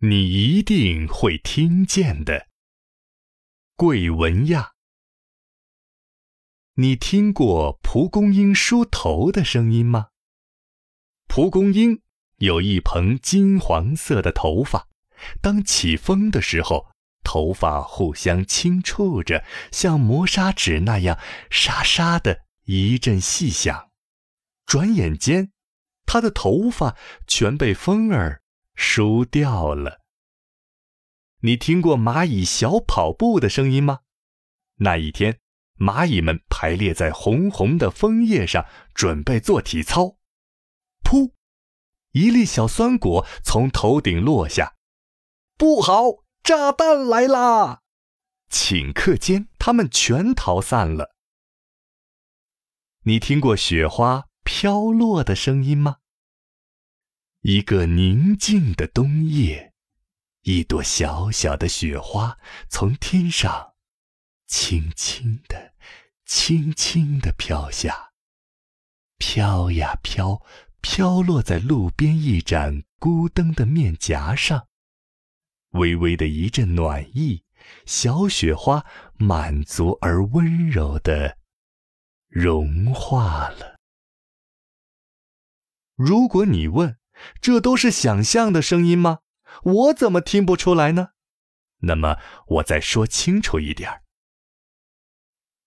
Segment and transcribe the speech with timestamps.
[0.00, 2.46] 你一定会听见的。
[3.74, 4.74] 桂文亚，
[6.74, 10.10] 你听过蒲公英梳头的声音吗？
[11.26, 12.00] 蒲公英
[12.36, 14.86] 有一蓬金黄色的头发，
[15.42, 16.92] 当起风的时候，
[17.24, 21.18] 头发互相轻触着，像磨砂纸那样
[21.50, 23.90] 沙沙的一阵细响。
[24.64, 25.50] 转眼间，
[26.06, 26.96] 它的头发
[27.26, 28.42] 全被风儿
[28.80, 30.00] 输掉了。
[31.40, 34.02] 你听过蚂蚁小跑步的声音吗？
[34.76, 35.40] 那一天，
[35.76, 40.18] 蚂蚁们排列在红红的枫叶上，准备做体操。
[41.02, 41.32] 噗！
[42.12, 44.76] 一粒小酸果从头顶落下，
[45.56, 47.82] 不好，炸弹来啦！
[48.48, 51.16] 顷刻间，它们全逃散了。
[53.02, 55.96] 你听过雪花飘落的声音吗？
[57.50, 59.72] 一个宁静的冬夜，
[60.42, 63.72] 一朵小小的雪花从天上
[64.46, 65.72] 轻轻地、
[66.26, 68.10] 轻轻地飘下，
[69.16, 70.42] 飘呀飘。
[70.82, 74.68] 飘落在路边一盏孤灯的面颊上，
[75.70, 77.44] 微微的一阵暖意，
[77.86, 81.38] 小雪花满足而温柔的
[82.28, 83.78] 融化了。
[85.96, 86.96] 如果你问，
[87.40, 89.20] 这都是想象的声音吗？
[89.62, 91.08] 我怎么听不出来呢？
[91.82, 92.16] 那么
[92.46, 94.02] 我再说清楚一点儿，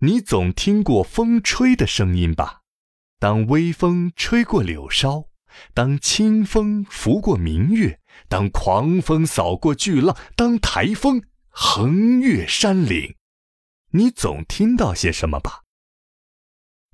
[0.00, 2.62] 你总听过风吹的声音吧？
[3.18, 5.30] 当微风吹过柳梢，
[5.72, 13.16] 当清风拂过明月，当狂风扫过巨浪，当台风横越山岭，
[13.92, 15.62] 你总听到些什么吧？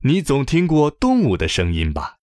[0.03, 2.20] 你总听过动物的声音吧？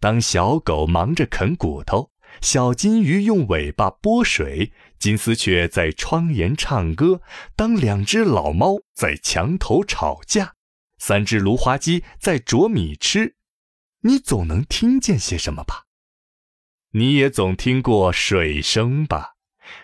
[0.00, 2.10] 当小狗忙着啃骨头，
[2.40, 7.20] 小金鱼用尾巴拨水，金丝雀在窗沿唱歌，
[7.56, 10.54] 当两只老猫在墙头吵架。
[10.98, 13.34] 三只芦花鸡在啄米吃，
[14.02, 15.84] 你总能听见些什么吧？
[16.92, 19.34] 你也总听过水声吧？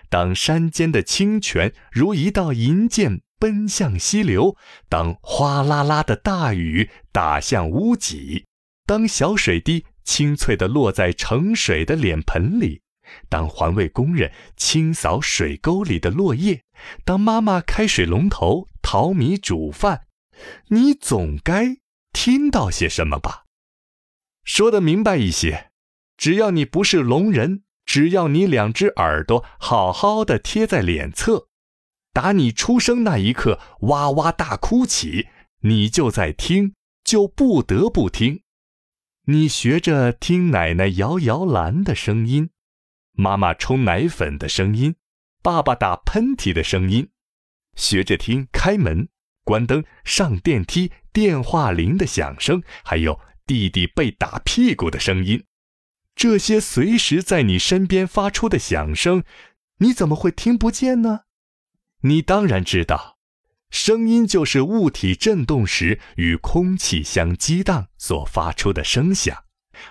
[0.08, 4.56] 当山间的清泉如一道银箭奔向溪流，
[4.88, 8.46] 当哗啦啦的大雨打向屋脊，
[8.86, 12.82] 当小水滴清脆地落在盛水的脸盆里，
[13.28, 16.62] 当环卫工人清扫水沟里的落叶，
[17.04, 20.06] 当妈妈开水龙头淘米煮饭。
[20.68, 21.78] 你总该
[22.12, 23.44] 听到些什么吧？
[24.44, 25.70] 说的明白一些，
[26.16, 31.48] 只要你不是聋人，只要你两只耳朵好好的贴在脸侧，
[32.12, 35.28] 打你出生那一刻哇哇大哭起，
[35.60, 38.43] 你就在听，就不得不听。
[39.26, 42.50] 你学着听奶奶摇摇篮的声音，
[43.12, 44.96] 妈妈冲奶粉的声音，
[45.42, 47.08] 爸爸打喷嚏的声音，
[47.74, 49.08] 学着听开门。
[49.42, 55.44] 关灯、上电梯、电话铃的响声，还有弟弟被打屁股的声音，
[56.14, 59.24] 这些随时在你身边发出的响声，
[59.78, 61.20] 你怎么会听不见呢？
[62.02, 63.13] 你当然知道，
[63.74, 69.36] 声音就是物体振动时与空气相激荡所发出的声响，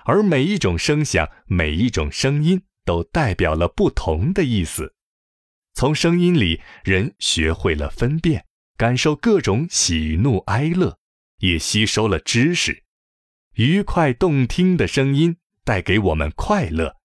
[0.06, 4.94] 而每一种声响、每一种声音都代表了不同的意思。
[5.74, 8.46] 从声音里，人学会了分辨。
[8.78, 10.98] 感受各种喜怒哀乐，
[11.40, 12.84] 也吸收了知识。
[13.56, 16.96] 愉快动听的声音带给我们快乐，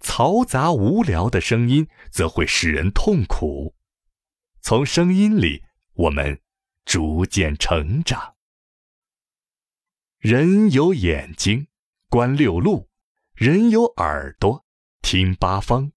[0.00, 3.74] 嘈杂无聊的声音则会使人痛苦。
[4.62, 5.64] 从声音里，
[6.00, 6.40] 我们
[6.86, 8.36] 逐渐成长。
[10.18, 11.66] 人有眼睛，
[12.08, 12.88] 观六路；
[13.34, 14.64] 人有耳朵，
[15.02, 15.92] 听八方。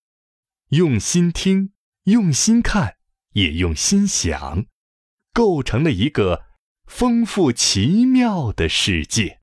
[0.69, 1.71] 用心听，
[2.03, 2.97] 用心看，
[3.31, 4.65] 也用心想。
[5.31, 6.47] 构成了一个
[6.85, 9.39] 丰富奇妙的世界。